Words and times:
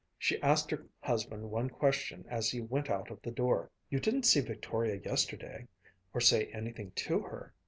She 0.17 0.41
asked 0.41 0.71
her 0.71 0.83
husband 1.01 1.51
one 1.51 1.69
question 1.69 2.25
as 2.27 2.49
he 2.49 2.59
went 2.59 2.89
out 2.89 3.11
of 3.11 3.21
the 3.21 3.29
door. 3.29 3.69
"You 3.91 3.99
didn't 3.99 4.23
see 4.23 4.39
Victoria 4.39 4.95
yesterday 4.95 5.67
or 6.11 6.19
say 6.19 6.45
anything 6.47 6.89
to 6.95 7.19
her?" 7.19 7.53